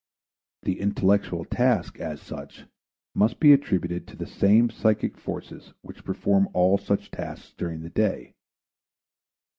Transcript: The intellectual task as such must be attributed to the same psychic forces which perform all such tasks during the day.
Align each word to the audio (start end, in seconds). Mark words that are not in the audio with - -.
The 0.63 0.79
intellectual 0.79 1.45
task 1.45 1.99
as 1.99 2.19
such 2.19 2.65
must 3.13 3.39
be 3.39 3.53
attributed 3.53 4.07
to 4.07 4.15
the 4.15 4.25
same 4.25 4.71
psychic 4.71 5.15
forces 5.15 5.73
which 5.83 6.03
perform 6.03 6.49
all 6.53 6.79
such 6.79 7.11
tasks 7.11 7.53
during 7.55 7.81
the 7.83 7.91
day. 7.91 8.33